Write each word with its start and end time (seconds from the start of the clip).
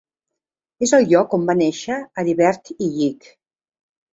És 0.87 0.93
el 0.99 1.05
lloc 1.11 1.35
on 1.39 1.45
va 1.49 1.55
néixer 1.59 1.99
Heribert 2.23 2.73
Illig. 2.89 3.29